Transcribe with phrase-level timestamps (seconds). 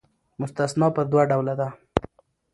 [0.41, 1.67] مستثنی پر دوه ډوله ده.